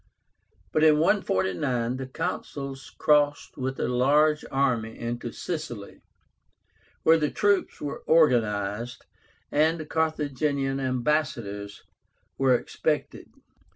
But 0.71 0.83
in 0.83 0.97
149 0.97 1.97
the 1.97 2.07
Consuls 2.07 2.89
crossed 2.97 3.55
with 3.55 3.79
a 3.79 3.87
large 3.87 4.43
army 4.49 4.97
into 4.97 5.31
Sicily, 5.31 6.01
where 7.03 7.19
the 7.19 7.29
troops 7.29 7.79
were 7.79 8.01
organized, 8.07 9.05
and 9.51 9.87
Carthaginian 9.87 10.79
ambassadors 10.79 11.83
were 12.39 12.55
expected. 12.55 13.29